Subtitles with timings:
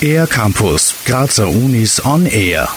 [0.00, 2.68] Air Campus, Grazer Unis on Air.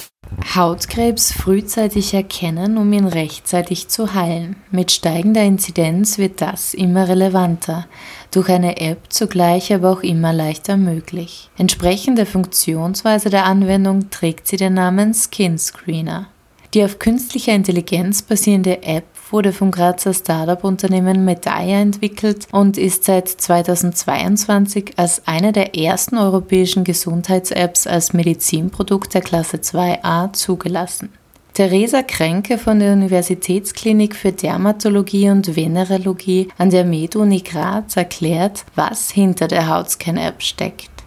[0.55, 4.55] Hautkrebs frühzeitig erkennen, um ihn rechtzeitig zu heilen.
[4.71, 7.87] Mit steigender Inzidenz wird das immer relevanter,
[8.31, 11.49] durch eine App zugleich aber auch immer leichter möglich.
[11.57, 16.27] Entsprechend der Funktionsweise der Anwendung trägt sie den Namen Skin Screener.
[16.73, 23.27] Die auf künstlicher Intelligenz basierende App wurde vom Grazer Startup-Unternehmen Medaya entwickelt und ist seit
[23.27, 31.09] 2022 als eine der ersten europäischen Gesundheits-Apps als Medizinprodukt der Klasse 2a zugelassen.
[31.53, 39.11] Theresa Kränke von der Universitätsklinik für Dermatologie und Venerologie an der MedUni Graz erklärt, was
[39.11, 40.98] hinter der Hautscan-App steckt.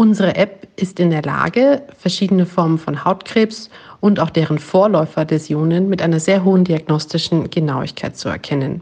[0.00, 3.68] Unsere App ist in der Lage, verschiedene Formen von Hautkrebs
[4.00, 8.80] und auch deren Vorläuferläsionen mit einer sehr hohen diagnostischen Genauigkeit zu erkennen.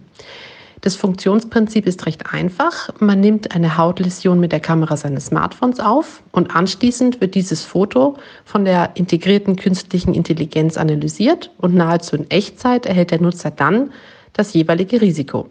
[0.81, 2.91] Das Funktionsprinzip ist recht einfach.
[3.01, 8.17] Man nimmt eine Hautläsion mit der Kamera seines Smartphones auf und anschließend wird dieses Foto
[8.45, 13.91] von der integrierten künstlichen Intelligenz analysiert und nahezu in Echtzeit erhält der Nutzer dann
[14.35, 15.49] das jeweilige Risiko.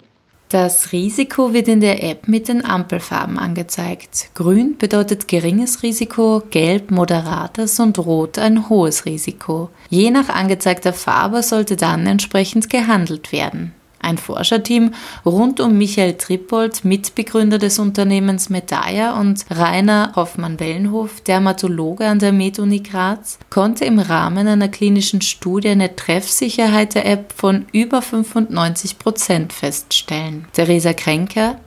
[0.50, 4.30] Das Risiko wird in der App mit den Ampelfarben angezeigt.
[4.34, 9.70] Grün bedeutet geringes Risiko, gelb moderates und rot ein hohes Risiko.
[9.90, 13.74] Je nach angezeigter Farbe sollte dann entsprechend gehandelt werden.
[14.00, 14.94] Ein Forscherteam
[15.26, 22.82] rund um Michael Trippold, Mitbegründer des Unternehmens Medaya und Rainer Hoffmann-Wellenhof, Dermatologe an der MedUni
[22.82, 29.54] Graz, konnte im Rahmen einer klinischen Studie eine Treffsicherheit der App von über 95 Prozent
[29.54, 30.46] feststellen.
[30.54, 31.60] Theresa Kränker,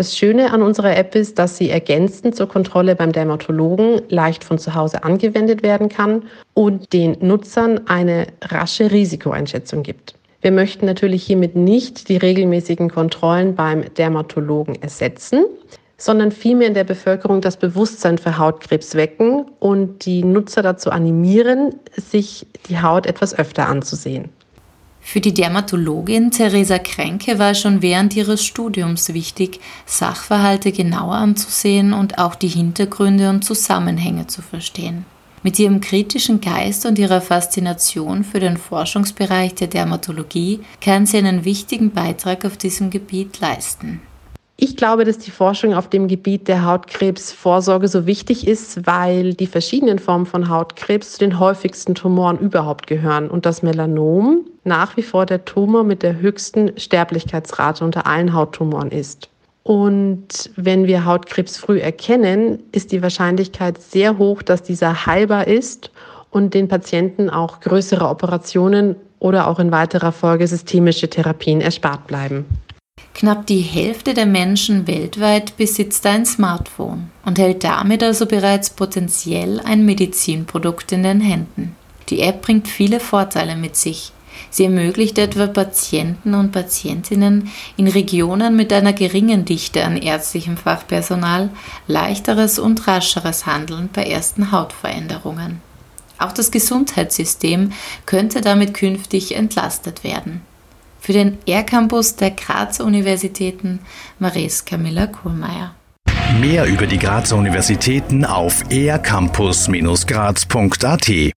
[0.00, 4.58] das Schöne an unserer App ist, dass sie ergänzend zur Kontrolle beim Dermatologen leicht von
[4.58, 6.22] zu Hause angewendet werden kann
[6.54, 10.14] und den Nutzern eine rasche Risikoeinschätzung gibt.
[10.40, 15.44] Wir möchten natürlich hiermit nicht die regelmäßigen Kontrollen beim Dermatologen ersetzen,
[15.98, 21.74] sondern vielmehr in der Bevölkerung das Bewusstsein für Hautkrebs wecken und die Nutzer dazu animieren,
[21.94, 24.30] sich die Haut etwas öfter anzusehen.
[25.02, 32.18] Für die Dermatologin Theresa Kränke war schon während ihres Studiums wichtig, Sachverhalte genauer anzusehen und
[32.18, 35.04] auch die Hintergründe und Zusammenhänge zu verstehen.
[35.42, 41.46] Mit ihrem kritischen Geist und ihrer Faszination für den Forschungsbereich der Dermatologie kann sie einen
[41.46, 44.02] wichtigen Beitrag auf diesem Gebiet leisten.
[44.58, 49.46] Ich glaube, dass die Forschung auf dem Gebiet der Hautkrebsvorsorge so wichtig ist, weil die
[49.46, 55.02] verschiedenen Formen von Hautkrebs zu den häufigsten Tumoren überhaupt gehören und das Melanom nach wie
[55.02, 59.30] vor der Tumor mit der höchsten Sterblichkeitsrate unter allen Hauttumoren ist.
[59.70, 65.92] Und wenn wir Hautkrebs früh erkennen, ist die Wahrscheinlichkeit sehr hoch, dass dieser heilbar ist
[66.30, 72.46] und den Patienten auch größere Operationen oder auch in weiterer Folge systemische Therapien erspart bleiben.
[73.14, 79.60] Knapp die Hälfte der Menschen weltweit besitzt ein Smartphone und hält damit also bereits potenziell
[79.60, 81.76] ein Medizinprodukt in den Händen.
[82.08, 84.10] Die App bringt viele Vorteile mit sich.
[84.50, 91.50] Sie ermöglicht etwa Patienten und Patientinnen in Regionen mit einer geringen Dichte an ärztlichem Fachpersonal
[91.86, 95.60] leichteres und rascheres Handeln bei ersten Hautveränderungen.
[96.18, 97.72] Auch das Gesundheitssystem
[98.06, 100.42] könnte damit künftig entlastet werden.
[101.00, 103.80] Für den R-Campus der Grazer Universitäten
[104.18, 105.74] Maries Camilla Kohlmeier.
[106.38, 111.08] Mehr über die Grazer Universitäten auf ercampus-graz.at